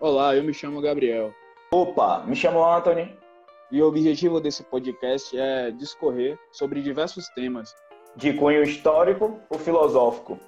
Olá, 0.00 0.34
eu 0.34 0.42
me 0.42 0.52
chamo 0.52 0.80
Gabriel. 0.80 1.32
Opa, 1.72 2.24
me 2.26 2.34
chamo 2.34 2.64
Anthony. 2.64 3.16
E 3.70 3.80
o 3.80 3.86
objetivo 3.86 4.40
desse 4.40 4.64
podcast 4.64 5.38
é 5.38 5.70
discorrer 5.70 6.36
sobre 6.50 6.82
diversos 6.82 7.28
temas. 7.28 7.74
De 8.16 8.32
cunho 8.34 8.62
histórico 8.64 9.40
ou 9.48 9.58
filosófico, 9.58 10.38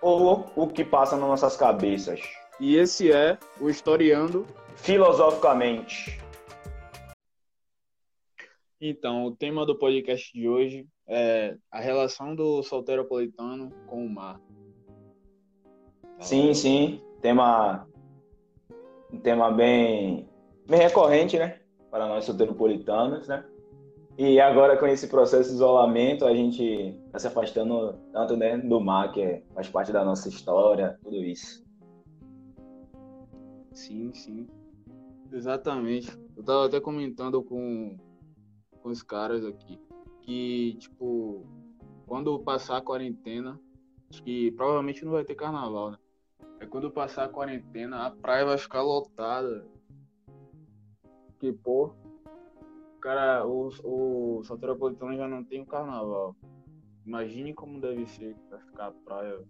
ou 0.00 0.46
o 0.56 0.66
que 0.66 0.84
passa 0.84 1.16
nas 1.16 1.28
nossas 1.28 1.56
cabeças. 1.56 2.20
E 2.60 2.76
esse 2.76 3.10
é 3.10 3.38
o 3.60 3.70
Historiando 3.70 4.46
Filosoficamente. 4.74 6.20
Então, 8.80 9.26
o 9.26 9.36
tema 9.36 9.64
do 9.64 9.78
podcast 9.78 10.32
de 10.32 10.48
hoje 10.48 10.86
é 11.08 11.56
a 11.70 11.80
relação 11.80 12.34
do 12.34 12.62
solteropolitano 12.64 13.70
com 13.86 14.04
o 14.04 14.10
mar. 14.10 14.40
Sim, 16.18 16.52
sim. 16.52 17.00
Tema, 17.20 17.86
um 19.12 19.18
tema 19.18 19.50
bem, 19.50 20.28
bem 20.66 20.80
recorrente, 20.80 21.38
né? 21.38 21.60
Para 21.90 22.08
nós 22.08 22.24
solteropolitanos, 22.24 23.28
né? 23.28 23.44
E 24.16 24.38
agora 24.40 24.76
com 24.76 24.86
esse 24.86 25.08
processo 25.08 25.48
de 25.48 25.54
isolamento, 25.56 26.26
a 26.26 26.34
gente 26.34 26.62
está 27.06 27.18
se 27.18 27.26
afastando 27.26 27.94
tanto 28.12 28.36
né, 28.36 28.58
do 28.58 28.80
mar, 28.80 29.10
que 29.12 29.22
é, 29.22 29.42
faz 29.54 29.68
parte 29.68 29.90
da 29.90 30.04
nossa 30.04 30.28
história, 30.28 30.98
tudo 31.02 31.16
isso. 31.16 31.64
Sim, 33.72 34.12
sim. 34.12 34.46
Exatamente. 35.32 36.10
Eu 36.36 36.42
tava 36.42 36.66
até 36.66 36.78
comentando 36.78 37.42
com, 37.42 37.96
com 38.82 38.88
os 38.90 39.02
caras 39.02 39.46
aqui 39.46 39.80
que, 40.20 40.76
tipo, 40.78 41.46
quando 42.06 42.38
passar 42.38 42.76
a 42.76 42.82
quarentena, 42.82 43.58
acho 44.10 44.22
que 44.22 44.52
provavelmente 44.52 45.04
não 45.04 45.12
vai 45.12 45.24
ter 45.24 45.34
carnaval, 45.34 45.92
né? 45.92 45.98
É 46.62 46.66
quando 46.66 46.92
passar 46.92 47.24
a 47.24 47.28
quarentena, 47.28 48.06
a 48.06 48.10
praia 48.12 48.46
vai 48.46 48.56
ficar 48.56 48.82
lotada. 48.82 49.66
Que, 51.40 51.52
pô, 51.52 51.92
cara, 53.00 53.44
o, 53.44 53.68
o 53.82 54.44
Soteropolitano 54.44 55.16
já 55.16 55.26
não 55.26 55.42
tem 55.42 55.60
o 55.60 55.66
carnaval. 55.66 56.36
Imagine 57.04 57.52
como 57.52 57.80
deve 57.80 58.06
ser 58.06 58.36
vai 58.48 58.60
ficar 58.60 58.86
a 58.86 58.92
praia. 58.92 59.40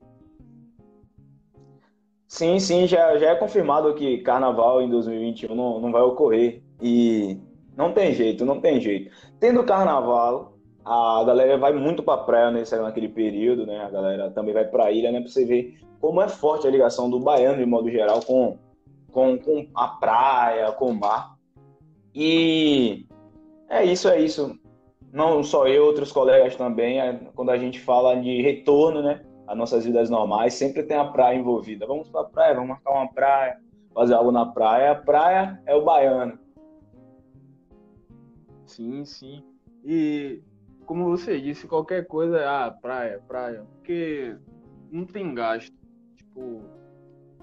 Sim, 2.27 2.59
sim, 2.59 2.87
já, 2.87 3.19
já 3.19 3.33
é 3.33 3.35
confirmado 3.35 3.95
que 3.95 4.23
carnaval 4.23 4.81
em 4.81 4.89
2021 4.89 5.55
não, 5.55 5.81
não 5.81 5.93
vai 5.93 6.01
ocorrer. 6.01 6.63
E 6.81 7.39
não 7.77 7.93
tem 7.93 8.15
jeito, 8.15 8.47
não 8.47 8.59
tem 8.59 8.81
jeito. 8.81 9.15
Tendo 9.39 9.63
carnaval, 9.65 10.52
a 10.85 11.23
galera 11.25 11.57
vai 11.59 11.73
muito 11.73 12.03
pra 12.03 12.17
praia 12.17 12.51
nesse, 12.51 12.77
naquele 12.77 13.09
período, 13.09 13.67
né? 13.67 13.85
A 13.85 13.91
galera 13.91 14.31
também 14.31 14.53
vai 14.53 14.65
pra 14.65 14.91
ilha, 14.91 15.13
né? 15.13 15.21
Pra 15.21 15.29
você 15.29 15.45
ver 15.45 15.79
como 16.01 16.21
é 16.21 16.29
forte 16.29 16.67
a 16.67 16.71
ligação 16.71 17.09
do 17.09 17.21
baiano, 17.21 17.59
de 17.59 17.67
modo 17.67 17.89
geral, 17.91 18.21
com, 18.23 18.59
com, 19.13 19.39
com 19.39 19.69
a 19.75 19.89
praia, 19.89 20.73
com 20.73 20.87
o 20.87 20.95
mar. 20.95 21.37
E 22.15 23.07
é 23.69 23.85
isso, 23.85 24.09
é 24.09 24.21
isso. 24.21 24.59
Não 25.13 25.45
só 25.45 25.69
eu, 25.69 25.85
outros 25.85 26.11
colegas 26.11 26.57
também, 26.57 27.01
é, 27.01 27.13
quando 27.35 27.51
a 27.51 27.59
gente 27.59 27.79
fala 27.79 28.17
de 28.17 28.43
retorno, 28.43 29.03
né, 29.03 29.25
às 29.47 29.57
nossas 29.57 29.85
vidas 29.85 30.11
normais, 30.11 30.55
sempre 30.55 30.83
tem 30.83 30.97
a 30.97 31.05
praia 31.05 31.37
envolvida. 31.37 31.87
Vamos 31.87 32.09
para 32.09 32.25
praia, 32.25 32.55
vamos 32.55 32.71
marcar 32.71 32.93
uma 32.93 33.13
praia, 33.13 33.61
fazer 33.95 34.15
algo 34.15 34.33
na 34.33 34.47
praia. 34.47 34.93
A 34.93 34.95
praia 34.97 35.63
é 35.67 35.75
o 35.75 35.85
baiano. 35.85 36.39
Sim, 38.67 39.05
sim. 39.05 39.45
E 39.85 40.43
como 40.93 41.09
você 41.09 41.41
disse, 41.41 41.67
qualquer 41.67 42.07
coisa 42.07 42.47
ah, 42.47 42.71
praia, 42.71 43.19
praia, 43.27 43.65
porque 43.77 44.37
não 44.91 45.07
tem 45.07 45.35
gasto. 45.35 45.75
Tipo, 46.17 46.61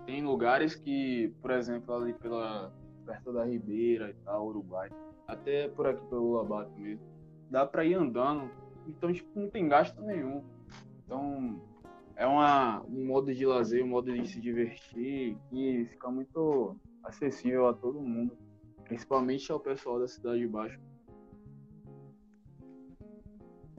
tem 0.05 0.23
lugares 0.23 0.75
que, 0.75 1.33
por 1.41 1.49
exemplo, 1.49 1.95
ali 1.95 2.13
pela 2.13 2.71
perto 3.07 3.33
da 3.33 3.43
Ribeira 3.43 4.11
e 4.11 4.13
tal, 4.23 4.49
Uruguai, 4.49 4.91
até 5.27 5.67
por 5.67 5.87
aqui 5.87 6.05
pelo 6.09 6.33
Lobato 6.33 6.79
mesmo. 6.79 7.03
Dá 7.49 7.65
para 7.65 7.83
ir 7.83 7.95
andando, 7.95 8.51
então 8.87 9.11
tipo, 9.11 9.27
não 9.39 9.49
tem 9.49 9.67
gasto 9.67 9.99
nenhum. 9.99 10.43
Então 11.03 11.59
é 12.15 12.27
uma, 12.27 12.83
um 12.83 13.07
modo 13.07 13.33
de 13.33 13.47
lazer, 13.47 13.83
um 13.83 13.87
modo 13.87 14.13
de 14.13 14.27
se 14.27 14.39
divertir 14.39 15.35
que 15.49 15.87
fica 15.89 16.11
muito 16.11 16.75
acessível 17.03 17.67
a 17.67 17.73
todo 17.73 17.99
mundo, 17.99 18.37
principalmente 18.83 19.51
ao 19.51 19.59
pessoal 19.59 19.97
da 19.97 20.07
Cidade 20.07 20.37
de 20.37 20.47
Baixo. 20.47 20.79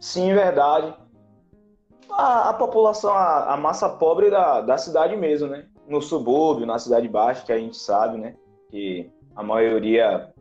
Sim, 0.01 0.33
verdade. 0.33 0.95
A, 2.11 2.49
a 2.49 2.55
população, 2.55 3.13
a, 3.13 3.53
a, 3.53 3.57
massa 3.57 3.89
pobre 3.89 4.31
da, 4.31 4.63
da 4.63 4.79
cidade 4.79 5.15
mesmo, 5.15 5.47
né? 5.47 5.67
No 5.87 6.01
subúrbio, 6.01 6.67
na 6.67 6.79
cidade 6.79 7.07
baixa, 7.07 7.45
que 7.45 7.53
a 7.53 7.59
gente 7.59 7.77
sabe, 7.77 8.17
né? 8.17 8.35
Que 8.71 9.11
a 9.37 9.43
maioria 9.43 10.33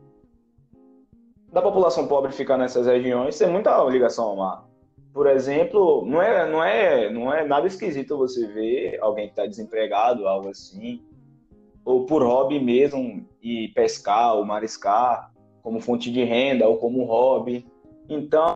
da 1.52 1.62
população 1.62 2.08
pobre 2.08 2.32
ficar 2.32 2.58
nessas 2.58 2.88
regiões 2.88 3.38
tem 3.38 3.50
muita 3.50 3.84
ligação 3.86 4.26
ao 4.26 4.36
mar. 4.38 4.70
Por 5.14 5.28
exemplo, 5.28 6.06
não 6.06 6.22
é, 6.22 6.50
não 6.50 6.64
é, 6.64 7.10
não 7.10 7.34
é 7.34 7.46
nada 7.46 7.68
esquisito 7.68 8.18
você 8.18 8.48
ver 8.48 9.00
alguém 9.02 9.26
que 9.26 9.32
está 9.32 9.46
desempregado, 9.46 10.28
algo 10.28 10.50
assim, 10.50 11.04
ou 11.84 12.06
por 12.06 12.24
hobby 12.24 12.60
mesmo, 12.60 13.28
e 13.42 13.70
pescar 13.70 14.36
ou 14.36 14.46
mariscar 14.46 15.32
como 15.64 15.82
fonte 15.82 16.12
de 16.12 16.24
renda 16.24 16.68
ou 16.68 16.78
como 16.78 17.04
hobby. 17.04 17.66
Então, 18.08 18.56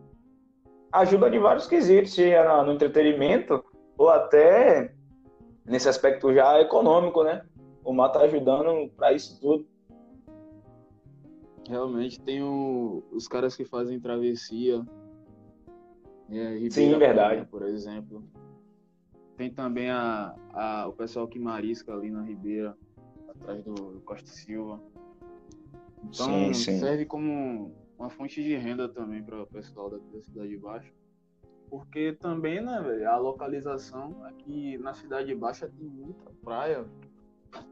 ajuda 0.93 1.29
de 1.29 1.39
vários 1.39 1.67
quesitos, 1.67 2.13
seja 2.13 2.63
no 2.63 2.73
entretenimento 2.73 3.63
ou 3.97 4.09
até 4.09 4.93
nesse 5.65 5.89
aspecto 5.89 6.33
já 6.33 6.61
econômico, 6.61 7.23
né? 7.23 7.43
O 7.83 7.91
mar 7.91 8.07
está 8.07 8.21
ajudando 8.21 8.89
para 8.91 9.11
isso 9.11 9.39
tudo. 9.41 9.65
Realmente 11.67 12.19
tem 12.19 12.43
o, 12.43 13.03
os 13.11 13.27
caras 13.27 13.55
que 13.55 13.65
fazem 13.65 13.99
travessia. 13.99 14.85
É, 16.29 16.69
Sim, 16.69 16.97
verdade. 16.97 17.45
por 17.45 17.63
exemplo. 17.63 18.23
Tem 19.35 19.49
também 19.49 19.89
a, 19.89 20.35
a, 20.53 20.87
o 20.87 20.93
pessoal 20.93 21.27
que 21.27 21.39
marisca 21.39 21.93
ali 21.93 22.11
na 22.11 22.21
Ribeira, 22.21 22.77
atrás 23.27 23.63
do, 23.63 23.73
do 23.73 24.01
Costa 24.01 24.27
Silva. 24.27 24.79
Então 26.03 26.27
sim, 26.27 26.53
sim. 26.53 26.79
serve 26.79 27.05
como 27.05 27.73
uma 27.97 28.09
fonte 28.09 28.43
de 28.43 28.55
renda 28.55 28.87
também 28.89 29.23
para 29.23 29.41
o 29.41 29.47
pessoal 29.47 29.89
da, 29.89 29.97
da 29.97 30.21
Cidade 30.21 30.49
de 30.49 30.57
Baixa. 30.57 30.91
Porque 31.69 32.13
também, 32.13 32.61
né, 32.61 32.81
velho, 32.81 33.09
a 33.09 33.17
localização 33.17 34.23
aqui 34.25 34.77
na 34.77 34.93
Cidade 34.93 35.33
Baixa 35.33 35.67
tem 35.67 35.87
muita 35.87 36.31
praia. 36.43 36.85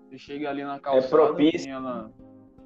Você 0.10 0.18
chega 0.18 0.50
ali 0.50 0.64
na 0.64 0.80
calçada, 0.80 1.06
é 1.06 1.10
propício. 1.10 1.72
Ela, 1.72 2.12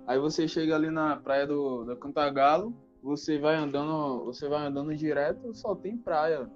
Aí 0.07 0.19
você 0.19 0.47
chega 0.47 0.75
ali 0.75 0.89
na 0.91 1.15
praia 1.15 1.47
do, 1.47 1.83
do 1.83 1.95
Cantagalo, 1.97 2.75
você 3.01 3.39
vai 3.39 3.55
andando, 3.55 4.23
você 4.25 4.47
vai 4.47 4.67
andando 4.67 4.95
direto, 4.95 5.53
só 5.53 5.75
tem 5.75 5.97
praia. 5.97 6.49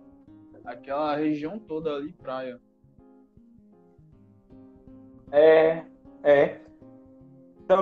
Aquela 0.63 1.15
região 1.15 1.57
toda 1.57 1.95
ali, 1.95 2.13
praia. 2.13 2.59
É. 5.31 5.85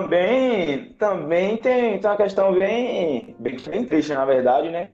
Também, 0.08 0.92
também 0.94 1.56
tem, 1.58 1.98
tem 2.00 2.10
uma 2.10 2.16
questão 2.16 2.58
bem, 2.58 3.36
bem, 3.38 3.56
bem 3.58 3.84
triste, 3.84 4.14
na 4.14 4.24
verdade, 4.24 4.70
né? 4.70 4.88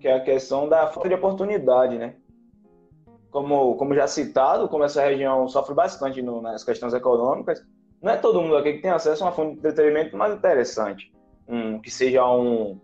Que 0.00 0.08
é 0.08 0.14
a 0.14 0.24
questão 0.24 0.68
da 0.68 0.88
falta 0.88 1.08
de 1.08 1.14
oportunidade, 1.14 1.96
né? 1.96 2.16
Como, 3.30 3.76
como 3.76 3.94
já 3.94 4.08
citado, 4.08 4.68
como 4.68 4.82
essa 4.82 5.02
região 5.02 5.46
sofre 5.46 5.72
bastante 5.72 6.20
no, 6.20 6.42
nas 6.42 6.64
questões 6.64 6.92
econômicas, 6.92 7.64
não 8.02 8.10
é 8.10 8.16
todo 8.16 8.42
mundo 8.42 8.56
aqui 8.56 8.72
que 8.72 8.82
tem 8.82 8.90
acesso 8.90 9.22
a 9.22 9.28
uma 9.28 9.32
fonte 9.32 9.52
de 9.52 9.58
entretenimento 9.58 10.16
mais 10.16 10.34
interessante. 10.34 11.12
Um, 11.46 11.80
que 11.80 11.90
seja 11.90 12.28
um, 12.28 12.76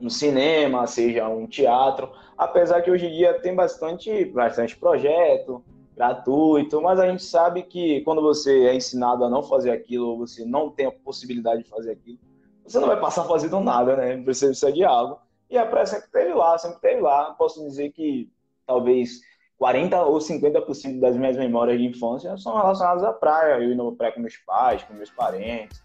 um 0.00 0.10
cinema, 0.10 0.84
seja 0.88 1.28
um 1.28 1.46
teatro. 1.46 2.10
Apesar 2.36 2.82
que 2.82 2.90
hoje 2.90 3.06
em 3.06 3.12
dia 3.12 3.34
tem 3.34 3.54
bastante, 3.54 4.24
bastante 4.24 4.76
projeto 4.76 5.62
gratuito, 5.98 6.80
mas 6.80 7.00
a 7.00 7.10
gente 7.10 7.24
sabe 7.24 7.64
que 7.64 8.00
quando 8.02 8.22
você 8.22 8.66
é 8.66 8.74
ensinado 8.74 9.24
a 9.24 9.28
não 9.28 9.42
fazer 9.42 9.72
aquilo, 9.72 10.10
ou 10.10 10.18
você 10.18 10.44
não 10.44 10.70
tem 10.70 10.86
a 10.86 10.92
possibilidade 10.92 11.64
de 11.64 11.68
fazer 11.68 11.90
aquilo, 11.90 12.18
você 12.64 12.78
não 12.78 12.86
vai 12.86 13.00
passar 13.00 13.24
fazendo 13.24 13.58
nada, 13.58 13.96
né? 13.96 14.16
Você 14.18 14.46
precisa 14.46 14.72
de 14.72 14.84
algo. 14.84 15.18
E 15.50 15.58
a 15.58 15.66
praia 15.66 15.86
sempre 15.86 16.08
teve 16.10 16.32
lá, 16.32 16.56
sempre 16.56 16.80
teve 16.80 17.00
lá. 17.00 17.34
Posso 17.34 17.60
dizer 17.66 17.90
que 17.90 18.30
talvez 18.64 19.20
40 19.58 20.00
ou 20.04 20.18
50% 20.18 21.00
das 21.00 21.16
minhas 21.16 21.36
memórias 21.36 21.78
de 21.78 21.86
infância 21.86 22.36
são 22.36 22.56
relacionadas 22.56 23.02
à 23.02 23.12
praia. 23.12 23.54
Eu 23.54 23.72
indo 23.72 23.84
pra 23.86 23.96
praia 23.96 24.12
com 24.12 24.20
meus 24.20 24.36
pais, 24.36 24.84
com 24.84 24.94
meus 24.94 25.10
parentes. 25.10 25.82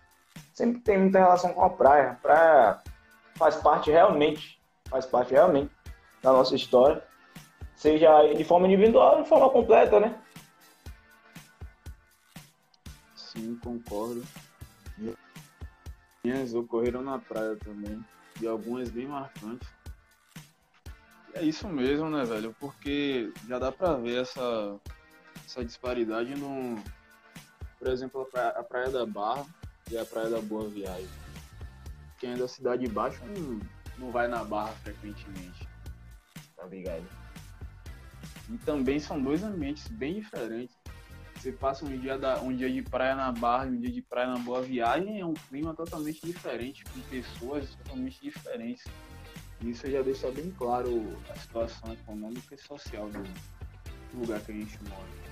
Sempre 0.54 0.82
tem 0.82 1.00
muita 1.00 1.20
relação 1.20 1.54
com 1.54 1.64
a 1.64 1.70
praia. 1.70 2.12
A 2.12 2.16
praia 2.16 2.80
faz 3.36 3.56
parte 3.56 3.90
realmente, 3.90 4.62
faz 4.90 5.08
parte 5.08 5.32
realmente 5.32 5.72
da 6.22 6.32
nossa 6.32 6.54
história. 6.54 7.02
Seja 7.76 8.34
de 8.34 8.44
forma 8.44 8.68
individual 8.68 9.18
ou 9.18 9.24
de 9.24 9.30
forma 9.30 9.50
completa, 9.50 10.00
né? 10.00 10.22
Sim, 13.16 13.58
concordo. 13.64 14.24
Minhas 16.24 16.54
ocorreram 16.54 17.02
na 17.02 17.20
praia 17.20 17.58
também. 17.58 18.04
E 18.42 18.48
algumas 18.48 18.90
bem 18.90 19.08
marcantes. 19.08 19.68
É 21.34 21.44
isso 21.44 21.68
mesmo, 21.68 22.10
né, 22.10 22.24
velho? 22.24 22.56
Porque 22.60 23.32
já 23.48 23.60
dá 23.60 23.72
pra 23.72 23.96
ver 23.96 24.22
essa, 24.22 24.80
essa 25.46 25.66
disparidade 25.66 26.36
no, 26.36 26.82
por 27.84 27.88
exemplo, 27.92 28.22
a 28.22 28.26
praia, 28.26 28.50
a 28.52 28.64
praia 28.64 28.90
da 28.90 29.06
Barra 29.06 29.46
e 29.92 29.98
a 29.98 30.06
Praia 30.06 30.30
da 30.30 30.40
Boa 30.40 30.70
Viagem. 30.70 31.10
Quem 32.18 32.32
é 32.32 32.38
da 32.38 32.48
Cidade 32.48 32.88
Baixa 32.88 33.20
não, 33.26 33.60
não 33.98 34.12
vai 34.12 34.28
na 34.28 34.44
Barra 34.44 34.72
frequentemente, 34.84 35.68
tá 36.56 36.66
ligado? 36.66 37.04
E 38.50 38.58
também 38.60 39.00
são 39.00 39.22
dois 39.22 39.44
ambientes 39.44 39.88
bem 39.88 40.16
diferentes. 40.16 40.76
Você 41.36 41.52
passa 41.52 41.84
um 41.86 41.98
dia, 41.98 42.18
da, 42.18 42.40
um 42.42 42.56
dia 42.56 42.72
de 42.72 42.82
praia 42.82 43.16
na 43.16 43.32
Barra 43.32 43.66
e 43.66 43.70
um 43.70 43.80
dia 43.80 43.92
de 43.92 44.02
praia 44.02 44.28
na 44.28 44.38
Boa 44.40 44.62
Viagem, 44.62 45.20
é 45.20 45.26
um 45.26 45.34
clima 45.34 45.74
totalmente 45.74 46.22
diferente, 46.26 46.84
com 46.86 47.00
pessoas 47.02 47.76
totalmente 47.76 48.22
diferentes. 48.22 48.86
Isso 49.62 49.90
já 49.90 50.02
deixa 50.02 50.32
bem 50.32 50.52
claro 50.52 51.18
a 51.30 51.36
situação 51.36 51.94
econômica 51.94 52.56
e 52.56 52.58
social 52.58 53.10
do 53.10 53.24
lugar 54.20 54.40
que 54.42 54.52
a 54.52 54.56
gente 54.56 54.78
mora. 54.90 55.24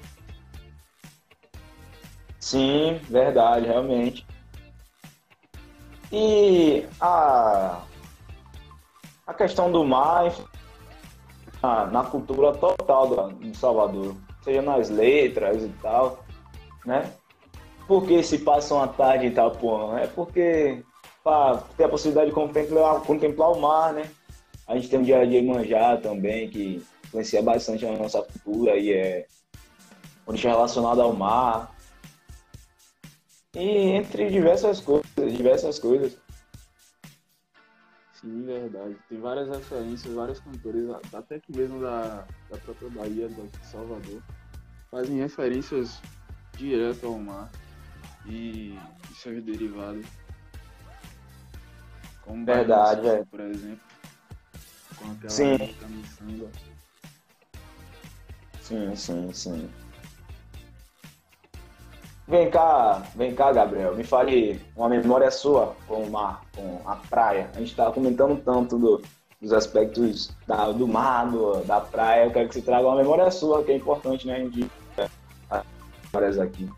Sim, 2.40 3.00
verdade, 3.10 3.68
realmente. 3.68 4.25
E 6.12 6.86
a, 7.00 7.84
a 9.28 9.34
questão 9.34 9.72
do 9.72 9.86
mar 9.86 10.34
na, 11.62 11.86
na 11.88 12.04
cultura 12.04 12.54
total 12.54 13.08
do, 13.08 13.34
de 13.34 13.56
Salvador, 13.56 14.16
seja 14.44 14.62
nas 14.62 14.90
letras 14.90 15.63
e 15.63 15.69
tal, 15.81 16.24
né? 16.86 17.12
Por 17.88 18.06
que 18.06 18.24
se 18.24 18.40
passa 18.40 18.74
uma 18.74 18.88
tarde 18.88 19.25
em 19.25 19.30
Itapuã? 19.30 20.00
É 20.00 20.08
porque 20.08 20.84
para 21.24 21.58
ter 21.78 21.84
a 21.84 21.90
possibilidade 21.90 22.30
de 22.30 22.36
contemplar, 22.36 23.02
contemplar 23.02 23.52
o 23.52 23.60
mar, 23.60 23.94
né? 23.94 24.10
A 24.68 24.75
gente 24.75 24.90
tem 24.90 25.00
o 25.00 25.04
dia 25.04 25.28
dia 25.28 25.44
Manjá 25.44 25.98
também, 25.98 26.50
que 26.50 26.81
influencia 27.06 27.42
bastante 27.42 27.86
a 27.86 27.92
nossa 27.92 28.22
cultura 28.22 28.78
e 28.78 28.94
é 28.94 29.25
origem 30.25 30.50
relacionada 30.50 31.04
ao 31.04 31.13
mar. 31.13 31.75
E 33.54 33.90
entre 33.90 34.30
diversas 34.30 34.80
coisas, 34.80 35.34
diversas 35.36 35.78
coisas. 35.78 36.18
Sim, 38.21 38.45
verdade. 38.45 38.95
Tem 39.09 39.19
várias 39.19 39.50
referências, 39.50 40.13
vários 40.13 40.39
cantores, 40.39 40.88
até 41.12 41.39
que 41.39 41.51
mesmo 41.51 41.81
da, 41.81 42.27
da 42.50 42.57
própria 42.57 42.89
Bahia, 42.89 43.27
de 43.27 43.50
Salvador, 43.65 44.21
fazem 44.91 45.18
referências 45.18 46.01
direto 46.56 47.07
ao 47.07 47.18
mar 47.18 47.51
e, 48.25 48.75
e 49.09 49.15
seus 49.15 49.44
derivados. 49.44 50.06
Como 52.21 52.45
verdade, 52.45 53.07
é. 53.07 53.25
por 53.25 53.39
exemplo. 53.39 53.81
Com 54.95 55.12
aquela 55.12 55.29
sim. 55.29 55.57
Sim, 58.62 58.95
sim, 58.95 59.33
sim. 59.33 59.90
Vem 62.31 62.50
cá, 62.50 63.04
vem 63.13 63.36
cá, 63.36 63.51
Gabriel, 63.51 63.94
me 63.94 64.06
fale 64.06 64.57
uma 64.74 64.88
memória 64.88 65.30
sua 65.30 65.75
com 65.86 66.01
o 66.01 66.10
mar, 66.10 66.42
com 66.56 66.80
a 66.86 66.95
praia. 66.95 67.50
A 67.54 67.60
gente 67.60 67.72
estava 67.72 67.92
comentando 67.92 68.42
tanto 68.42 68.80
do, 68.80 69.01
dos 69.42 69.51
aspectos 69.51 70.31
da, 70.48 70.72
do 70.72 70.88
mar, 70.88 71.30
do, 71.30 71.62
da 71.66 71.81
praia. 71.81 72.24
Eu 72.24 72.31
quero 72.31 72.48
que 72.48 72.54
você 72.54 72.62
traga 72.62 72.88
uma 72.88 72.95
memória 72.95 73.30
sua, 73.31 73.66
que 73.66 73.74
é 73.74 73.75
importante, 73.75 74.25
né? 74.25 74.36
A 74.36 74.39
gente 74.39 74.72
memórias 76.13 76.39
aqui. 76.39 76.69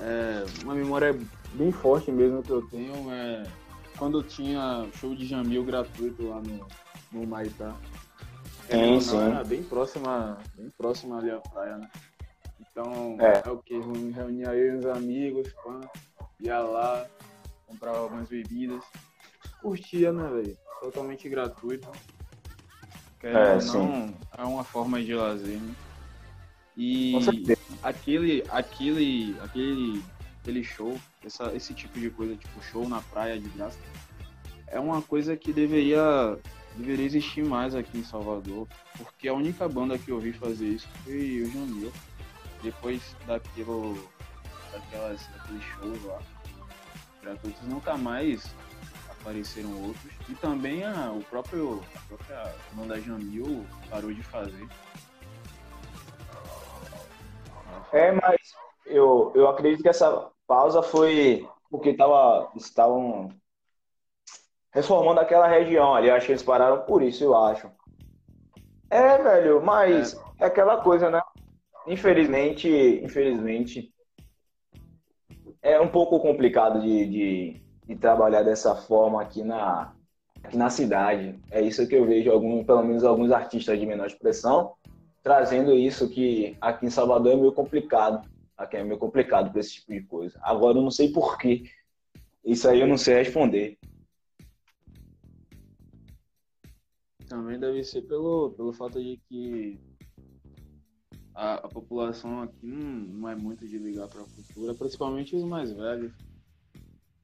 É, 0.00 0.44
uma 0.62 0.76
memória 0.76 1.18
bem 1.54 1.72
forte 1.72 2.12
mesmo 2.12 2.44
que 2.44 2.50
eu 2.50 2.62
tenho 2.68 3.10
é 3.10 3.42
quando 3.98 4.18
eu 4.18 4.22
tinha 4.22 4.86
show 4.94 5.16
de 5.16 5.26
Jamil 5.26 5.64
gratuito 5.64 6.28
lá 6.28 6.40
no, 6.40 6.64
no 7.10 7.26
Maitá. 7.26 7.74
Sim, 8.70 9.00
sim. 9.00 9.20
Era 9.20 9.42
bem 9.42 9.64
próxima, 9.64 10.38
bem 10.56 10.70
próxima 10.78 11.18
ali 11.18 11.32
à 11.32 11.40
praia, 11.40 11.76
né? 11.76 11.90
Então, 12.72 13.18
é, 13.20 13.42
é 13.46 13.50
o 13.50 13.58
que? 13.58 13.78
Reunia 13.78 14.54
eu 14.54 14.74
e 14.74 14.78
os 14.78 14.86
amigos, 14.86 15.52
pã, 15.62 15.80
ia 16.40 16.58
lá, 16.58 17.06
comprava 17.66 17.98
algumas 17.98 18.28
bebidas. 18.28 18.82
Curtia, 19.60 20.10
né, 20.10 20.28
velho? 20.28 20.56
Totalmente 20.80 21.28
gratuito. 21.28 21.88
é, 23.22 23.58
não, 23.66 24.14
é 24.36 24.42
uma 24.42 24.64
forma 24.64 25.00
de 25.02 25.14
lazer, 25.14 25.60
né? 25.60 25.74
E 26.76 27.14
aquele, 27.82 28.42
aquele, 28.52 29.36
aquele, 29.40 30.02
aquele 30.40 30.64
show, 30.64 30.98
essa, 31.22 31.54
esse 31.54 31.74
tipo 31.74 32.00
de 32.00 32.08
coisa, 32.08 32.34
tipo 32.34 32.62
show 32.62 32.88
na 32.88 33.02
praia 33.02 33.38
de 33.38 33.48
graça, 33.50 33.78
é 34.66 34.80
uma 34.80 35.02
coisa 35.02 35.36
que 35.36 35.52
deveria, 35.52 36.38
deveria 36.74 37.04
existir 37.04 37.44
mais 37.44 37.74
aqui 37.74 37.98
em 37.98 38.04
Salvador, 38.04 38.66
porque 38.96 39.28
a 39.28 39.34
única 39.34 39.68
banda 39.68 39.98
que 39.98 40.10
eu 40.10 40.18
vi 40.18 40.32
fazer 40.32 40.66
isso 40.66 40.88
foi 41.04 41.42
o 41.42 41.50
Jamil 41.52 41.92
depois 42.62 43.16
daquilo, 43.26 43.96
daquelas, 44.72 45.26
daqueles 45.28 45.62
shows 45.64 46.04
lá 46.04 46.20
gratuitos, 47.22 47.62
nunca 47.62 47.96
mais 47.96 48.54
apareceram 49.08 49.70
outros. 49.84 50.12
E 50.28 50.34
também 50.34 50.84
a, 50.84 51.12
o 51.12 51.22
próprio 51.24 51.82
a 51.94 52.00
própria 52.08 52.54
banda 52.72 53.00
Jamil 53.00 53.64
parou 53.88 54.12
de 54.12 54.22
fazer. 54.24 54.68
É, 57.92 58.10
mas 58.12 58.40
eu, 58.86 59.32
eu 59.34 59.48
acredito 59.48 59.82
que 59.82 59.88
essa 59.88 60.30
pausa 60.46 60.82
foi 60.82 61.48
porque 61.70 61.94
tava, 61.94 62.50
estavam 62.56 63.30
reformando 64.72 65.20
aquela 65.20 65.46
região 65.46 65.94
ali. 65.94 66.10
Acho 66.10 66.26
que 66.26 66.32
eles 66.32 66.42
pararam 66.42 66.82
por 66.82 67.02
isso, 67.02 67.22
eu 67.22 67.36
acho. 67.36 67.70
É, 68.90 69.16
velho, 69.16 69.62
mas 69.62 70.14
é, 70.38 70.44
é 70.44 70.46
aquela 70.46 70.82
coisa, 70.82 71.08
né? 71.10 71.20
Infelizmente, 71.86 72.68
infelizmente, 73.02 73.92
é 75.60 75.80
um 75.80 75.88
pouco 75.88 76.20
complicado 76.20 76.80
de, 76.80 77.06
de, 77.06 77.62
de, 77.86 77.96
trabalhar 77.96 78.42
dessa 78.42 78.74
forma 78.74 79.22
aqui 79.22 79.42
na, 79.42 79.94
aqui 80.42 80.56
na 80.56 80.68
cidade. 80.70 81.38
É 81.50 81.60
isso 81.60 81.86
que 81.86 81.94
eu 81.94 82.04
vejo, 82.04 82.30
algum, 82.30 82.64
pelo 82.64 82.82
menos 82.82 83.04
alguns 83.04 83.30
artistas 83.30 83.78
de 83.78 83.86
menor 83.86 84.06
expressão, 84.06 84.74
trazendo 85.22 85.72
isso 85.72 86.08
que 86.08 86.56
aqui 86.60 86.86
em 86.86 86.90
Salvador 86.90 87.32
é 87.32 87.36
meio 87.36 87.52
complicado. 87.52 88.28
Aqui 88.56 88.76
é 88.76 88.84
meio 88.84 88.98
complicado 88.98 89.50
para 89.50 89.60
esse 89.60 89.74
tipo 89.74 89.92
de 89.92 90.02
coisa. 90.02 90.38
Agora 90.42 90.78
eu 90.78 90.82
não 90.82 90.90
sei 90.90 91.12
porquê. 91.12 91.64
Isso 92.44 92.68
aí 92.68 92.80
eu 92.80 92.86
não 92.86 92.98
sei 92.98 93.14
responder. 93.14 93.78
Também 97.28 97.58
deve 97.58 97.82
ser 97.82 98.02
pelo, 98.02 98.50
pelo 98.50 98.72
fato 98.72 99.02
de 99.02 99.18
que 99.28 99.80
a, 101.34 101.54
a 101.54 101.68
população 101.68 102.42
aqui 102.42 102.66
não, 102.66 102.78
não, 103.20 103.28
é 103.28 103.34
muito 103.34 103.66
de 103.66 103.78
ligar 103.78 104.08
para 104.08 104.22
a 104.22 104.26
cultura, 104.26 104.74
principalmente 104.74 105.34
os 105.34 105.44
mais 105.44 105.72
velhos. 105.72 106.12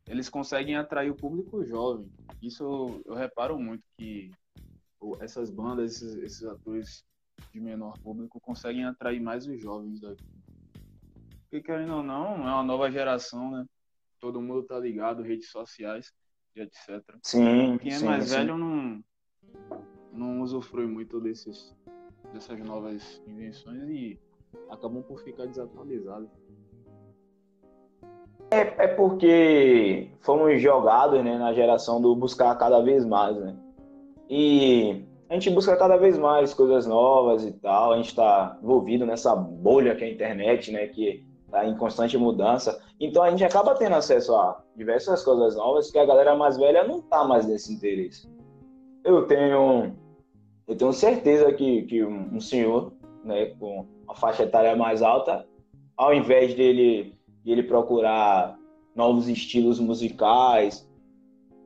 Eles 0.06 0.28
conseguem 0.28 0.76
atrair 0.76 1.10
o 1.10 1.16
público 1.16 1.64
jovem. 1.64 2.10
Isso 2.40 2.62
eu, 2.62 3.02
eu 3.04 3.14
reparo 3.14 3.58
muito 3.58 3.84
que 3.98 4.30
essas 5.20 5.50
bandas, 5.50 5.92
esses, 5.92 6.16
esses 6.16 6.44
atores 6.44 7.04
de 7.52 7.60
menor 7.60 7.98
público 7.98 8.40
conseguem 8.40 8.84
atrair 8.84 9.20
mais 9.20 9.46
os 9.46 9.60
jovens 9.60 10.00
daqui. 10.00 10.24
Porque 11.42 11.62
querendo 11.62 11.94
ou 11.94 12.02
não, 12.02 12.48
é 12.48 12.52
uma 12.52 12.62
nova 12.62 12.90
geração, 12.90 13.50
né? 13.50 13.66
Todo 14.20 14.40
mundo 14.40 14.64
tá 14.64 14.78
ligado, 14.78 15.22
redes 15.22 15.50
sociais 15.50 16.12
e 16.56 16.60
etc. 16.60 17.02
Sim. 17.22 17.78
Quem 17.78 17.92
é 17.92 17.98
sim, 17.98 18.04
mais 18.04 18.24
sim. 18.24 18.36
velho 18.36 18.58
não, 18.58 19.04
não 20.12 20.40
usufrui 20.42 20.86
muito 20.86 21.20
desses, 21.20 21.74
dessas 22.32 22.58
novas 22.60 23.22
invenções 23.26 23.82
e 23.88 24.18
acabam 24.70 25.02
por 25.02 25.20
ficar 25.20 25.46
desatualizados. 25.46 26.28
É, 28.50 28.84
é 28.84 28.88
porque 28.88 30.10
fomos 30.20 30.60
jogados 30.60 31.22
né, 31.22 31.36
na 31.36 31.52
geração 31.52 32.00
do 32.00 32.14
buscar 32.16 32.54
cada 32.56 32.80
vez 32.80 33.04
mais, 33.04 33.36
né? 33.36 33.54
E 34.28 35.04
a 35.28 35.34
gente 35.34 35.50
busca 35.50 35.76
cada 35.76 35.96
vez 35.96 36.18
mais 36.18 36.54
coisas 36.54 36.86
novas 36.86 37.44
e 37.44 37.52
tal. 37.52 37.92
A 37.92 37.96
gente 37.96 38.08
está 38.08 38.58
envolvido 38.62 39.04
nessa 39.04 39.36
bolha 39.36 39.94
que 39.94 40.04
é 40.04 40.06
a 40.06 40.10
internet, 40.10 40.72
né? 40.72 40.86
Que 40.86 41.26
está 41.44 41.66
em 41.66 41.76
constante 41.76 42.16
mudança. 42.16 42.80
Então 42.98 43.22
a 43.22 43.30
gente 43.30 43.44
acaba 43.44 43.74
tendo 43.74 43.96
acesso 43.96 44.34
a 44.34 44.62
diversas 44.74 45.22
coisas 45.22 45.54
novas 45.54 45.90
que 45.90 45.98
a 45.98 46.06
galera 46.06 46.34
mais 46.34 46.56
velha 46.56 46.84
não 46.84 47.00
está 47.00 47.24
mais 47.24 47.46
nesse 47.46 47.74
interesse. 47.74 48.28
Eu 49.04 49.26
tenho 49.26 49.94
eu 50.68 50.76
tenho 50.76 50.92
certeza 50.92 51.50
que, 51.52 51.82
que 51.82 52.04
um 52.04 52.40
senhor 52.40 52.92
né, 53.24 53.46
com 53.58 53.86
uma 54.04 54.14
faixa 54.14 54.42
etária 54.42 54.76
mais 54.76 55.02
alta, 55.02 55.46
ao 55.96 56.12
invés 56.12 56.54
dele, 56.54 57.14
de 57.42 57.50
ele 57.50 57.62
procurar 57.62 58.56
novos 58.94 59.28
estilos 59.28 59.80
musicais, 59.80 60.86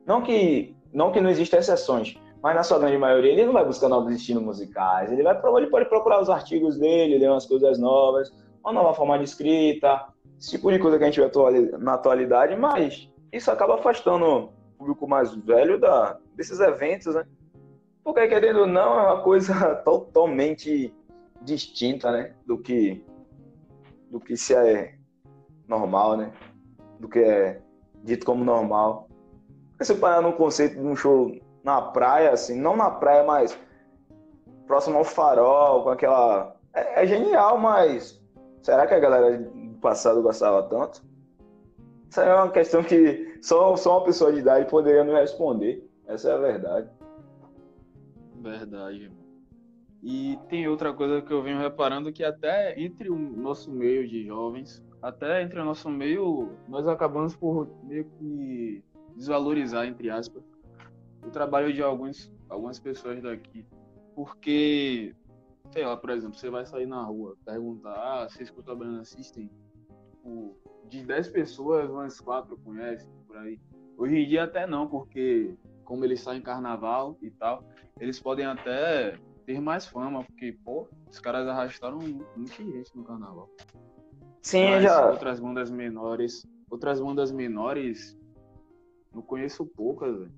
não 0.05 0.21
que 0.21 0.75
não 0.93 1.11
que 1.11 1.19
não 1.19 1.29
existam 1.29 1.57
exceções, 1.57 2.17
mas 2.41 2.55
na 2.55 2.63
sua 2.63 2.79
grande 2.79 2.97
maioria 2.97 3.31
ele 3.31 3.45
não 3.45 3.53
vai 3.53 3.65
buscar 3.65 3.89
novos 3.89 4.13
estilos 4.13 4.43
musicais, 4.43 5.11
ele 5.11 5.23
vai 5.23 5.35
ele 5.57 5.67
pode 5.67 5.89
procurar 5.89 6.21
os 6.21 6.29
artigos 6.29 6.77
dele, 6.77 7.17
ler 7.17 7.29
umas 7.29 7.45
coisas 7.45 7.77
novas, 7.79 8.31
uma 8.63 8.71
nova 8.71 8.93
forma 8.93 9.17
de 9.17 9.25
escrita, 9.25 10.07
esse 10.39 10.51
tipo 10.51 10.71
de 10.71 10.79
coisa 10.79 10.97
que 10.97 11.03
a 11.03 11.07
gente 11.07 11.19
vê 11.19 11.77
na 11.77 11.95
atualidade, 11.95 12.55
mas 12.55 13.09
isso 13.31 13.51
acaba 13.51 13.75
afastando 13.75 14.25
o 14.25 14.49
público 14.77 15.07
mais 15.07 15.33
velho 15.33 15.79
da, 15.79 16.17
desses 16.35 16.59
eventos, 16.59 17.15
né? 17.15 17.25
Porque, 18.03 18.27
querendo 18.27 18.61
ou 18.61 18.67
não, 18.67 18.99
é 18.99 19.03
uma 19.03 19.21
coisa 19.21 19.75
totalmente 19.85 20.93
distinta, 21.41 22.11
né? 22.11 22.33
Do 22.45 22.57
que, 22.57 23.03
do 24.09 24.19
que 24.19 24.35
se 24.35 24.53
é, 24.53 24.95
normal, 25.67 26.17
né? 26.17 26.33
Do 26.99 27.07
que 27.07 27.19
é 27.19 27.61
dito 28.03 28.25
como 28.25 28.43
normal. 28.43 29.07
Se 29.81 29.95
parar 29.95 30.21
num 30.21 30.33
conceito 30.33 30.75
de 30.75 30.85
um 30.85 30.95
show 30.95 31.31
na 31.63 31.81
praia, 31.81 32.31
assim, 32.31 32.59
não 32.59 32.75
na 32.75 32.91
praia, 32.91 33.23
mas 33.23 33.57
próximo 34.67 34.97
ao 34.97 35.03
farol, 35.03 35.83
com 35.83 35.89
aquela. 35.89 36.55
É, 36.73 37.03
é 37.03 37.07
genial, 37.07 37.57
mas 37.57 38.21
será 38.61 38.85
que 38.87 38.93
a 38.93 38.99
galera 38.99 39.37
do 39.37 39.77
passado 39.79 40.21
gostava 40.21 40.63
tanto? 40.63 41.03
Isso 42.09 42.21
é 42.21 42.33
uma 42.35 42.51
questão 42.51 42.83
que 42.83 43.39
só, 43.41 43.75
só 43.75 43.97
uma 43.97 44.05
pessoa 44.05 44.31
de 44.31 44.39
idade 44.39 44.69
poderia 44.69 45.03
me 45.03 45.13
responder. 45.13 45.89
Essa 46.07 46.29
é 46.29 46.33
a 46.33 46.37
verdade. 46.37 46.89
Verdade. 48.43 49.09
E 50.03 50.37
tem 50.49 50.67
outra 50.67 50.93
coisa 50.93 51.21
que 51.21 51.31
eu 51.31 51.41
venho 51.41 51.59
reparando 51.59 52.11
que 52.11 52.25
até 52.25 52.77
entre 52.79 53.09
o 53.09 53.17
nosso 53.17 53.71
meio 53.71 54.05
de 54.05 54.25
jovens, 54.25 54.83
até 55.01 55.41
entre 55.41 55.61
o 55.61 55.65
nosso 55.65 55.89
meio, 55.89 56.51
nós 56.67 56.85
acabamos 56.85 57.35
por 57.37 57.69
meio 57.85 58.05
que 58.19 58.83
desvalorizar, 59.15 59.87
entre 59.87 60.09
aspas, 60.09 60.43
o 61.25 61.29
trabalho 61.29 61.71
de 61.71 61.81
alguns, 61.81 62.29
algumas 62.49 62.79
pessoas 62.79 63.21
daqui. 63.21 63.65
Porque, 64.13 65.15
sei 65.71 65.85
lá, 65.85 65.95
por 65.95 66.09
exemplo, 66.09 66.37
você 66.37 66.49
vai 66.49 66.65
sair 66.65 66.85
na 66.85 67.01
rua, 67.01 67.37
perguntar, 67.45 67.93
ah, 67.93 68.27
você 68.27 68.43
escuta 68.43 68.73
a 68.73 68.75
Brana 68.75 69.05
System? 69.05 69.49
Tipo, 70.11 70.57
de 70.89 71.05
10 71.05 71.29
pessoas, 71.29 71.89
umas 71.89 72.19
4 72.19 72.57
conhecem, 72.57 73.09
por 73.25 73.37
aí. 73.37 73.57
Hoje 73.97 74.17
em 74.17 74.27
dia 74.27 74.43
até 74.43 74.67
não, 74.67 74.85
porque 74.87 75.55
como 75.83 76.03
eles 76.05 76.21
saem 76.21 76.39
em 76.39 76.43
carnaval 76.43 77.17
e 77.21 77.29
tal, 77.29 77.63
eles 77.99 78.19
podem 78.19 78.45
até 78.45 79.17
ter 79.45 79.59
mais 79.61 79.85
fama, 79.85 80.23
porque, 80.23 80.57
pô, 80.63 80.87
os 81.09 81.19
caras 81.19 81.47
arrastaram 81.47 81.99
muita 82.35 82.63
gente 82.63 82.95
no 82.95 83.03
carnaval. 83.03 83.49
Sim, 84.41 84.71
Mas 84.71 84.83
já. 84.83 85.09
Outras 85.09 85.39
bandas 85.39 85.69
menores, 85.69 86.45
outras 86.69 86.99
bandas 86.99 87.31
menores, 87.31 88.17
não 89.13 89.21
conheço 89.21 89.65
poucas, 89.65 90.17
velho. 90.17 90.31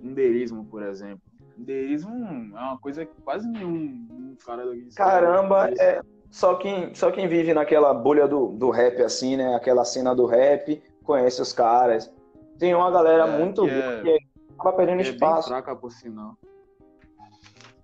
Inderismo, 0.00 0.64
por 0.64 0.82
exemplo. 0.82 1.22
Inderismo 1.56 2.12
é 2.56 2.60
uma 2.60 2.78
coisa 2.78 3.06
que 3.06 3.20
quase 3.22 3.48
nenhum 3.48 4.36
cara 4.44 4.66
daqui. 4.66 4.88
Caramba, 4.96 5.70
é, 5.78 6.00
só 6.30 6.56
quem, 6.56 6.94
só 6.94 7.10
quem 7.12 7.28
vive 7.28 7.54
naquela 7.54 7.94
bolha 7.94 8.26
do, 8.26 8.48
do 8.48 8.70
rap, 8.70 9.00
assim, 9.02 9.36
né? 9.36 9.54
Aquela 9.54 9.84
cena 9.84 10.14
do 10.14 10.26
rap, 10.26 10.82
conhece 11.04 11.40
os 11.40 11.52
caras. 11.52 12.12
Tem 12.58 12.74
uma 12.74 12.90
galera 12.90 13.28
é, 13.28 13.38
muito 13.38 13.64
que, 13.64 13.70
é, 13.70 14.02
que 14.02 14.31
acaba 14.58 14.76
perdendo 14.76 15.00
é 15.00 15.02
espaço. 15.02 15.48
Bem 15.48 15.58
fraca, 15.58 15.76
por 15.76 15.90
sinal 15.90 16.36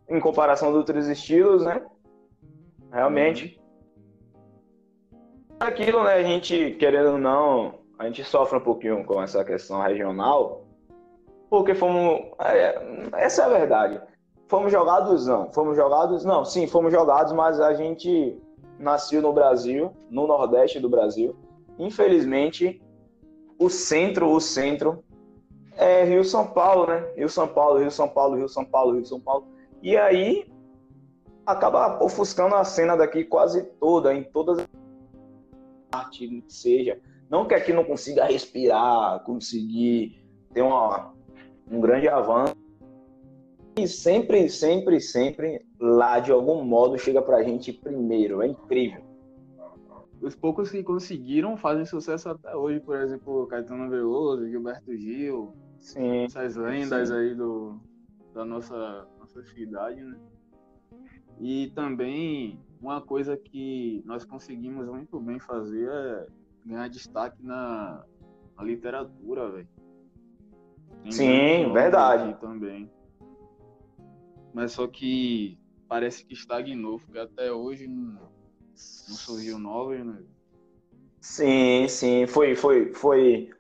em 0.09 0.21
comparação 0.21 0.71
de 0.71 0.79
outros 0.79 1.07
estilos, 1.07 1.65
né? 1.65 1.85
Realmente. 2.91 3.61
Aquilo, 5.61 6.03
né? 6.05 6.15
A 6.15 6.23
gente, 6.23 6.77
querendo 6.79 7.13
ou 7.13 7.19
não, 7.19 7.81
a 7.99 8.07
gente 8.07 8.25
sofre 8.25 8.59
um 8.59 8.63
pouquinho 8.63 9.05
com 9.05 9.23
essa 9.23 9.45
questão 9.45 9.83
regional, 9.83 10.65
porque 11.51 11.75
fomos. 11.75 12.21
É, 12.41 13.09
essa 13.17 13.43
é 13.43 13.45
a 13.45 13.59
verdade. 13.59 14.01
Fomos 14.47 14.73
jogados, 14.73 15.27
não. 15.27 15.53
Fomos 15.53 15.77
jogados, 15.77 16.25
não. 16.25 16.45
Sim, 16.45 16.67
fomos 16.67 16.91
jogados, 16.91 17.33
mas 17.33 17.61
a 17.61 17.75
gente 17.75 18.41
nasceu 18.79 19.21
no 19.21 19.33
Brasil, 19.33 19.93
no 20.09 20.27
Nordeste 20.27 20.81
do 20.81 20.89
Brasil. 20.89 21.37
Infelizmente, 21.79 22.81
o 23.59 23.69
centro, 23.69 24.31
o 24.31 24.41
centro 24.41 25.05
é 25.79 26.05
Rio 26.05 26.25
São 26.25 26.47
Paulo, 26.47 26.89
né? 26.89 27.09
Rio 27.17 27.29
São 27.29 27.47
Paulo, 27.47 27.79
Rio 27.79 27.91
São 27.91 28.09
Paulo, 28.09 28.37
Rio 28.37 28.49
São 28.49 28.65
Paulo, 28.65 28.95
Rio 28.95 29.07
São 29.07 29.21
Paulo. 29.21 29.47
E 29.81 29.97
aí 29.97 30.51
acaba 31.47 32.03
ofuscando 32.03 32.57
a 32.57 32.65
cena 32.65 32.97
daqui 32.97 33.25
quase 33.25 33.63
toda, 33.81 34.13
em 34.13 34.25
todas 34.25 34.59
as 34.59 34.67
partes 35.89 36.29
que 36.29 36.45
seja. 36.49 37.01
Não 37.31 37.47
que 37.47 37.55
aqui 37.55 37.73
não 37.73 37.85
consiga 37.85 38.25
respirar, 38.25 39.23
conseguir 39.23 40.21
ter 40.53 40.63
uma, 40.63 41.15
um 41.71 41.81
grande 41.81 42.09
avanço. 42.09 42.57
E 43.77 43.87
sempre, 43.87 44.49
sempre, 44.49 45.01
sempre 45.01 45.65
lá 45.79 46.19
de 46.19 46.33
algum 46.33 46.65
modo 46.65 46.99
chega 46.99 47.23
pra 47.23 47.45
gente 47.45 47.73
primeiro. 47.73 48.43
É 48.43 48.49
incrível. 48.49 49.03
Os 50.21 50.35
poucos 50.35 50.71
que 50.71 50.83
conseguiram 50.83 51.57
fazem 51.57 51.85
sucesso 51.85 52.29
até 52.29 52.57
hoje, 52.57 52.81
por 52.81 52.97
exemplo, 52.97 53.47
Caetano 53.47 53.89
Veloso, 53.89 54.49
Gilberto 54.49 54.97
Gil, 54.97 55.55
sim, 55.81 56.25
essas 56.25 56.57
lendas 56.57 57.09
sim. 57.09 57.15
aí 57.15 57.35
do, 57.35 57.81
da 58.35 58.45
nossa 58.45 59.07
sociedade, 59.27 60.03
né? 60.03 60.19
E 61.41 61.71
também 61.75 62.61
uma 62.81 63.01
coisa 63.01 63.37
que 63.37 64.03
nós 64.05 64.25
conseguimos 64.25 64.89
muito 64.89 65.21
bem 65.21 65.39
fazer 65.39 65.89
é 65.89 66.27
ganhar 66.65 66.89
destaque 66.89 67.43
na, 67.43 68.05
na 68.57 68.65
literatura, 68.65 69.51
velho. 69.51 69.69
Sim, 71.11 71.73
verdade. 71.73 72.39
Também. 72.41 72.91
Mas 74.53 74.73
só 74.73 74.87
que 74.87 75.59
parece 75.89 76.25
que 76.25 76.35
estagnou, 76.35 76.99
porque 76.99 77.19
até 77.19 77.53
hoje 77.53 77.87
não, 77.87 78.13
não 78.15 79.17
surgiu 79.17 79.59
novas, 79.59 80.05
né? 80.05 80.23
Sim, 81.21 81.87
sim, 81.89 82.27
foi, 82.27 82.55
foi, 82.55 82.93
foi 82.95 83.51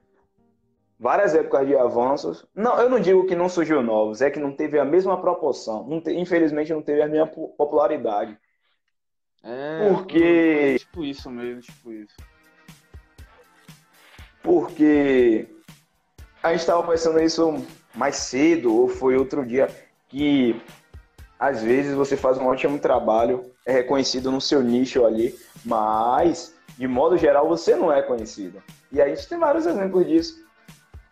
várias 0.99 1.35
épocas 1.35 1.67
de 1.67 1.76
avanços. 1.76 2.45
Não, 2.55 2.78
eu 2.81 2.90
não 2.90 2.99
digo 2.99 3.26
que 3.26 3.37
não 3.37 3.49
surgiu 3.49 3.83
novos, 3.83 4.21
é 4.21 4.31
que 4.31 4.40
não 4.40 4.52
teve 4.52 4.78
a 4.78 4.85
mesma 4.85 5.21
proporção. 5.21 5.87
Não 5.87 6.00
te, 6.00 6.12
infelizmente 6.12 6.73
não 6.73 6.83
teve 6.83 7.02
a 7.02 7.09
mesma 7.09 7.26
popularidade. 7.26 8.37
É, 9.43 9.88
porque 9.88 10.75
é 10.75 10.78
tipo 10.78 11.05
isso 11.05 11.31
mesmo, 11.31 11.61
tipo 11.61 11.93
isso. 11.93 12.17
Porque 14.43 15.49
a 16.43 16.50
gente 16.50 16.61
estava 16.61 16.83
pensando 16.90 17.21
isso 17.21 17.64
mais 17.95 18.17
cedo 18.17 18.75
ou 18.75 18.88
foi 18.88 19.17
outro 19.17 19.45
dia 19.47 19.69
que 20.09 20.61
às 21.38 21.62
vezes 21.62 21.95
você 21.95 22.17
faz 22.17 22.37
um 22.38 22.47
ótimo 22.47 22.78
trabalho, 22.78 23.45
é 23.64 23.73
reconhecido 23.73 24.31
no 24.31 24.40
seu 24.40 24.61
nicho 24.61 25.05
ali, 25.05 25.38
mas 25.64 26.55
de 26.76 26.88
modo 26.88 27.17
geral 27.17 27.49
você 27.49 27.76
não 27.76 27.93
é 27.93 28.02
conhecido. 28.02 28.61
E 28.90 29.00
a 29.00 29.09
gente 29.09 29.28
tem 29.28 29.38
vários 29.38 29.67
exemplos 29.67 30.07
disso. 30.07 30.48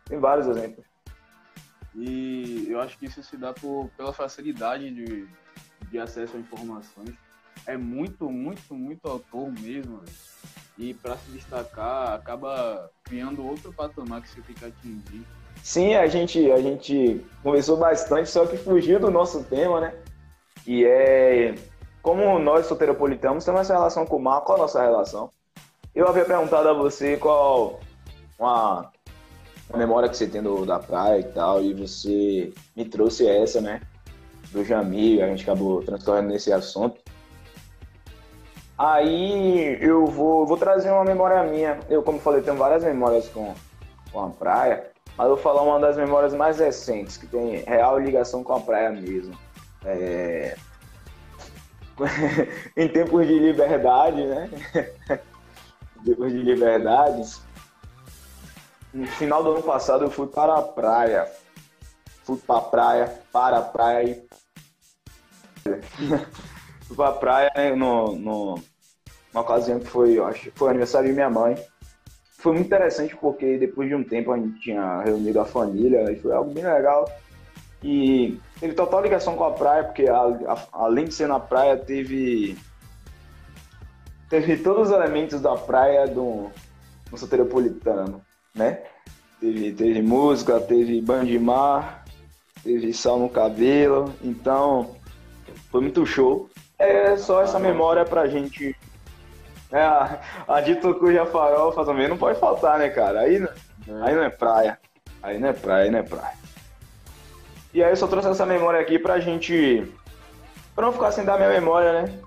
Tem 0.06 0.18
vários 0.18 0.46
exemplos. 0.46 0.84
E 1.94 2.66
eu 2.68 2.80
acho 2.80 2.98
que 2.98 3.06
isso 3.06 3.22
se 3.22 3.36
dá 3.36 3.52
por, 3.52 3.90
pela 3.96 4.12
facilidade 4.12 4.90
de, 4.90 5.26
de 5.90 5.98
acesso 5.98 6.36
a 6.36 6.40
informações. 6.40 7.14
É 7.66 7.76
muito, 7.76 8.30
muito, 8.30 8.74
muito 8.74 9.08
autor 9.08 9.50
mesmo. 9.60 10.02
E 10.78 10.92
para 10.92 11.16
se 11.16 11.30
destacar, 11.30 12.12
acaba 12.14 12.90
criando 13.02 13.46
outro 13.46 13.72
patamar 13.72 14.20
que 14.20 14.28
você 14.28 14.42
fica 14.42 14.66
atingindo. 14.66 15.26
Sim, 15.62 15.94
a 15.94 16.06
gente, 16.06 16.50
a 16.52 16.60
gente 16.60 17.24
conversou 17.42 17.78
bastante, 17.78 18.28
só 18.28 18.46
que 18.46 18.56
fugiu 18.58 19.00
do 19.00 19.10
nosso 19.10 19.42
tema, 19.44 19.80
né? 19.80 19.94
E 20.66 20.84
é 20.84 21.54
como 22.06 22.38
nós 22.38 22.66
soteropolitanos 22.66 23.44
temos 23.44 23.62
essa 23.62 23.74
relação 23.74 24.06
com 24.06 24.16
o 24.16 24.22
mar, 24.22 24.42
qual 24.42 24.58
a 24.58 24.60
nossa 24.60 24.80
relação? 24.80 25.28
Eu 25.92 26.06
havia 26.06 26.24
perguntado 26.24 26.68
a 26.68 26.72
você 26.72 27.16
qual 27.16 27.80
uma 28.38 28.92
a 29.76 29.78
memória 29.78 30.08
que 30.08 30.16
você 30.16 30.26
tem 30.26 30.42
do, 30.42 30.64
da 30.64 30.78
praia 30.78 31.20
e 31.20 31.24
tal, 31.24 31.62
e 31.62 31.74
você 31.74 32.52
me 32.74 32.84
trouxe 32.86 33.28
essa, 33.28 33.60
né? 33.60 33.82
Do 34.50 34.64
Jamil, 34.64 35.22
a 35.22 35.28
gente 35.28 35.42
acabou 35.42 35.82
transcorrendo 35.82 36.28
nesse 36.28 36.52
assunto. 36.52 36.98
Aí 38.78 39.78
eu 39.80 40.06
vou, 40.06 40.46
vou 40.46 40.56
trazer 40.56 40.90
uma 40.90 41.04
memória 41.04 41.42
minha. 41.44 41.78
Eu, 41.88 42.02
como 42.02 42.18
falei, 42.18 42.42
tenho 42.42 42.56
várias 42.56 42.82
memórias 42.84 43.28
com, 43.28 43.54
com 44.10 44.24
a 44.24 44.30
praia, 44.30 44.90
mas 45.16 45.28
vou 45.28 45.36
falar 45.36 45.62
uma 45.62 45.78
das 45.78 45.96
memórias 45.96 46.34
mais 46.34 46.58
recentes, 46.58 47.16
que 47.16 47.26
tem 47.26 47.58
real 47.58 47.98
ligação 47.98 48.42
com 48.42 48.54
a 48.54 48.60
praia 48.60 48.90
mesmo. 48.90 49.36
É... 49.84 50.56
em 52.76 52.88
tempos 52.88 53.26
de 53.26 53.38
liberdade, 53.38 54.24
né? 54.24 54.50
em 56.00 56.04
tempos 56.04 56.32
de 56.32 56.38
liberdade, 56.38 57.45
no 58.96 59.06
final 59.06 59.44
do 59.44 59.52
ano 59.52 59.62
passado 59.62 60.04
eu 60.04 60.10
fui 60.10 60.26
para 60.26 60.54
a 60.54 60.62
praia. 60.62 61.30
Fui 62.24 62.38
para 62.38 62.58
a 62.58 62.62
praia, 62.62 63.20
para 63.30 63.58
a 63.58 63.62
praia 63.62 64.08
e. 64.08 64.26
fui 66.86 66.96
para 66.96 67.08
a 67.10 67.12
praia 67.12 67.52
né, 67.54 67.74
no, 67.74 68.16
no, 68.16 68.54
uma 69.32 69.42
ocasião 69.42 69.78
que 69.78 69.86
foi, 69.86 70.18
eu 70.18 70.24
acho, 70.24 70.50
foi 70.54 70.70
aniversário 70.70 71.08
de 71.08 71.14
minha 71.14 71.28
mãe. 71.28 71.56
Foi 72.38 72.54
muito 72.54 72.66
interessante 72.66 73.14
porque 73.16 73.58
depois 73.58 73.88
de 73.88 73.94
um 73.94 74.02
tempo 74.02 74.32
a 74.32 74.38
gente 74.38 74.60
tinha 74.60 75.02
reunido 75.02 75.40
a 75.40 75.44
família 75.44 76.10
e 76.10 76.16
foi 76.16 76.32
algo 76.32 76.52
bem 76.52 76.64
legal. 76.64 77.10
E 77.82 78.40
teve 78.58 78.72
total 78.72 79.02
ligação 79.02 79.36
com 79.36 79.44
a 79.44 79.52
praia, 79.52 79.84
porque 79.84 80.08
a, 80.08 80.22
a, 80.22 80.68
além 80.72 81.04
de 81.04 81.14
ser 81.14 81.28
na 81.28 81.38
praia, 81.38 81.76
teve. 81.76 82.56
Teve 84.30 84.56
todos 84.56 84.88
os 84.88 84.94
elementos 84.94 85.40
da 85.40 85.54
praia 85.54 86.06
do, 86.06 86.50
do 87.10 87.16
soteropolitano 87.16 88.25
né? 88.56 88.80
Teve, 89.38 89.72
teve 89.72 90.02
música, 90.02 90.58
teve 90.58 91.00
banho 91.00 91.26
de 91.26 91.38
mar, 91.38 92.04
teve 92.64 92.92
sal 92.92 93.18
no 93.18 93.28
cabelo, 93.28 94.12
então 94.22 94.96
foi 95.70 95.82
muito 95.82 96.06
show. 96.06 96.48
É 96.78 97.16
só 97.16 97.42
essa 97.42 97.58
memória 97.58 98.04
pra 98.04 98.26
gente 98.26 98.74
É, 99.72 99.80
a, 99.80 100.20
a 100.46 100.60
de 100.60 100.76
tucuja 100.76 101.26
farofa 101.26 101.84
também 101.84 102.08
não 102.08 102.16
pode 102.16 102.38
faltar, 102.38 102.78
né, 102.78 102.88
cara? 102.88 103.20
Aí, 103.20 103.36
aí 104.02 104.14
não 104.14 104.22
é 104.22 104.30
praia. 104.30 104.78
Aí 105.22 105.38
não 105.38 105.48
é 105.48 105.52
praia, 105.52 105.84
aí 105.84 105.90
não 105.90 105.98
é 105.98 106.02
praia. 106.02 106.36
E 107.74 107.82
aí 107.82 107.90
eu 107.90 107.96
só 107.96 108.06
trouxe 108.06 108.28
essa 108.28 108.46
memória 108.46 108.80
aqui 108.80 108.98
pra 108.98 109.18
gente. 109.18 109.92
Pra 110.74 110.86
não 110.86 110.92
ficar 110.92 111.10
sem 111.12 111.24
dar 111.24 111.36
minha 111.36 111.48
memória, 111.48 112.02
né? 112.02 112.18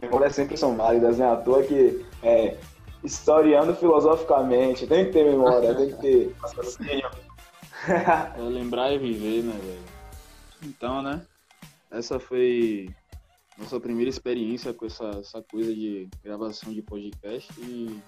Memórias 0.00 0.34
sempre 0.34 0.56
são 0.56 0.76
válidas, 0.76 1.18
né? 1.18 1.30
À 1.30 1.36
toa 1.36 1.62
que 1.62 2.04
é, 2.22 2.56
historiando 3.04 3.74
filosoficamente, 3.74 4.86
tem 4.86 5.06
que 5.06 5.12
ter 5.12 5.24
memória, 5.24 5.74
tem 5.74 5.90
que 5.90 6.00
ter 6.00 6.36
é 7.88 8.40
lembrar 8.40 8.92
e 8.92 8.98
viver, 8.98 9.42
né, 9.42 9.58
velho? 9.60 9.82
Então, 10.62 11.02
né? 11.02 11.26
Essa 11.90 12.20
foi 12.20 12.88
nossa 13.58 13.78
primeira 13.80 14.08
experiência 14.08 14.72
com 14.72 14.86
essa, 14.86 15.08
essa 15.20 15.42
coisa 15.42 15.74
de 15.74 16.08
gravação 16.22 16.72
de 16.72 16.80
podcast 16.80 17.52
e 17.60 18.00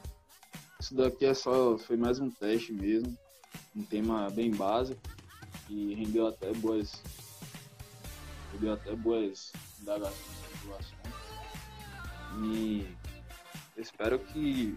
isso 0.81 0.95
daqui 0.95 1.27
é 1.27 1.35
só 1.35 1.77
foi 1.77 1.97
mais 1.97 2.19
um 2.19 2.31
teste 2.31 2.73
mesmo, 2.73 3.17
um 3.77 3.83
tema 3.83 4.31
bem 4.31 4.51
básico 4.51 5.01
e 5.69 5.95
rendeu 5.95 6.27
até 6.27 6.53
boas 6.53 7.03
rendeu 8.53 8.73
até 8.73 8.95
boas 8.95 9.53
indagações. 9.81 10.45
E 12.43 12.87
espero 13.77 14.19
que 14.19 14.77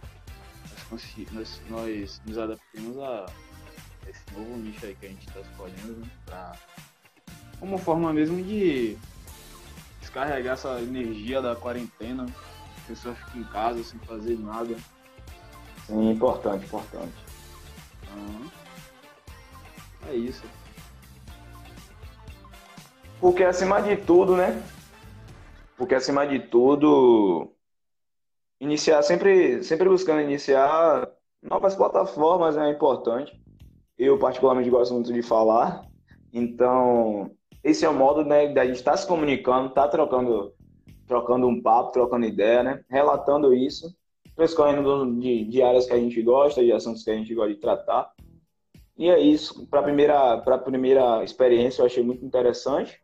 nós, 0.92 1.16
nós, 1.32 1.62
nós 1.70 2.22
nos 2.25 2.38
adaptemos 2.38 2.98
a 3.00 3.25
esse 4.08 4.24
novo 4.34 4.58
nicho 4.58 4.86
aí 4.86 4.96
que 4.96 5.06
a 5.06 5.10
gente 5.10 5.27
está 5.27 5.39
escolhendo, 5.42 5.94
né? 6.00 6.08
Pra, 6.25 6.56
como 7.60 7.77
forma 7.77 8.13
mesmo 8.13 8.42
de 8.44 8.98
descarregar 10.00 10.54
essa 10.54 10.80
energia 10.82 11.42
da 11.42 11.56
quarentena. 11.56 12.25
A 12.25 12.88
pessoa 12.88 13.13
fica 13.16 13.38
em 13.38 13.44
casa 13.46 13.84
sem 13.84 14.00
fazer 14.00 14.38
nada. 14.39 14.75
Sim, 15.86 16.12
importante, 16.12 16.66
importante. 16.66 17.13
Uhum. 18.16 18.50
É 20.08 20.16
isso. 20.16 20.44
Porque 23.20 23.44
acima 23.44 23.82
de 23.82 23.98
tudo, 23.98 24.38
né? 24.38 24.62
Porque 25.75 25.96
acima 25.96 26.25
de 26.25 26.39
tudo, 26.39 27.51
iniciar 28.60 29.02
sempre, 29.04 29.64
sempre 29.64 29.88
buscando 29.88 30.22
iniciar 30.22 31.10
novas 31.42 31.76
plataformas 31.76 32.58
é 32.58 32.70
importante. 32.70 33.40
Eu 33.98 34.18
particularmente 34.18 34.70
gosto 34.70 34.94
muito 34.94 35.12
de 35.12 35.22
falar. 35.22 35.86
Então, 36.32 37.32
esse 37.64 37.86
é 37.86 37.90
o 37.90 37.94
modo 37.94 38.24
né, 38.24 38.48
da 38.50 38.66
gente 38.66 38.78
estar 38.78 38.92
tá 38.92 38.98
se 38.98 39.08
comunicando, 39.08 39.70
estar 39.70 39.84
tá 39.84 39.88
trocando, 39.90 40.54
trocando 41.08 41.48
um 41.48 41.62
papo, 41.62 41.92
trocando 41.92 42.26
ideia, 42.26 42.64
né? 42.64 42.84
Relatando 42.90 43.54
isso, 43.54 43.96
escolhendo 44.38 45.20
de, 45.20 45.46
de 45.46 45.62
áreas 45.62 45.86
que 45.86 45.94
a 45.94 46.00
gente 46.00 46.22
gosta, 46.22 46.64
de 46.64 46.72
assuntos 46.72 47.04
que 47.04 47.10
a 47.10 47.16
gente 47.16 47.34
gosta 47.34 47.54
de 47.54 47.60
tratar. 47.60 48.12
E 48.98 49.10
é 49.10 49.20
isso. 49.20 49.68
Para 49.68 49.80
a 49.80 49.84
primeira, 49.84 50.38
primeira 50.64 51.24
experiência, 51.24 51.82
eu 51.82 51.86
achei 51.86 52.04
muito 52.04 52.26
interessante. 52.26 53.02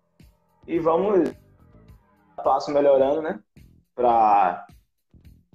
E 0.68 0.80
vamos 0.80 1.32
passo 2.44 2.72
melhorando, 2.72 3.22
né? 3.22 3.40
Para 3.96 4.66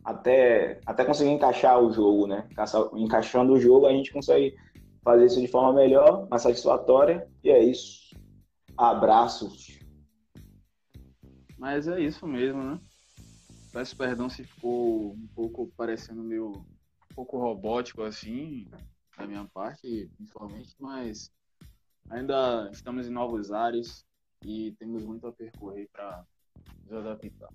até, 0.04 0.80
até 0.86 1.04
conseguir 1.04 1.30
encaixar 1.30 1.80
o 1.80 1.92
jogo, 1.92 2.26
né? 2.26 2.48
Encaixando 2.94 3.52
o 3.52 3.60
jogo, 3.60 3.86
a 3.86 3.92
gente 3.92 4.12
consegue 4.12 4.56
fazer 5.02 5.26
isso 5.26 5.40
de 5.40 5.48
forma 5.48 5.72
melhor, 5.72 6.28
mais 6.28 6.42
satisfatória. 6.42 7.28
E 7.42 7.50
é 7.50 7.62
isso. 7.62 8.16
Abraços. 8.76 9.78
Mas 11.56 11.88
é 11.88 12.00
isso 12.00 12.26
mesmo, 12.26 12.62
né? 12.62 12.80
Peço 13.72 13.96
perdão 13.96 14.28
se 14.30 14.44
ficou 14.44 15.12
um 15.12 15.26
pouco 15.34 15.70
parecendo 15.76 16.22
meio 16.22 16.52
um 16.52 17.14
pouco 17.14 17.38
robótico 17.38 18.02
assim, 18.02 18.68
da 19.16 19.26
minha 19.26 19.44
parte, 19.52 20.08
principalmente, 20.16 20.74
mas 20.78 21.30
ainda 22.08 22.70
estamos 22.72 23.06
em 23.08 23.10
novos 23.10 23.50
ares 23.50 24.04
e 24.44 24.72
temos 24.78 25.04
muito 25.04 25.26
a 25.26 25.32
percorrer 25.32 25.88
para 25.92 26.24
nos 26.84 26.92
adaptar. 26.92 27.50